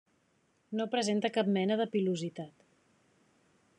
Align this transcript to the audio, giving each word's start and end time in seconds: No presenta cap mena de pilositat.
No 0.79 0.87
presenta 0.95 1.31
cap 1.37 1.51
mena 1.57 1.77
de 1.83 1.87
pilositat. 1.97 2.67